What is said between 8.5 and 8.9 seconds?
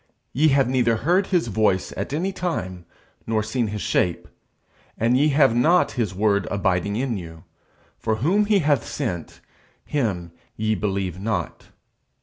hath